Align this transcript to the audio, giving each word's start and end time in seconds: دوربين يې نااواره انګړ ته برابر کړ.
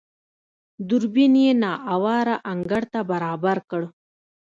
دوربين 0.87 1.33
يې 1.43 1.49
نااواره 1.61 2.35
انګړ 2.51 2.83
ته 2.93 2.99
برابر 3.11 3.57
کړ. 3.69 3.81